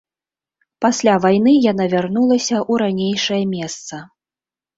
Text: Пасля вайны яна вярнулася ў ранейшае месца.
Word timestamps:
Пасля 0.85 1.13
вайны 1.25 1.53
яна 1.71 1.85
вярнулася 1.93 2.57
ў 2.61 2.73
ранейшае 2.85 3.39
месца. 3.55 3.95